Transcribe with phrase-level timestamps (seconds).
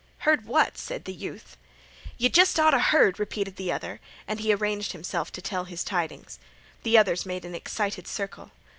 [0.25, 1.57] "Heard what?" said the youth.
[2.17, 6.39] "Yeh jest oughta heard!" repeated the other, and he arranged himself to tell his tidings.
[6.81, 8.49] The others made an excited circle.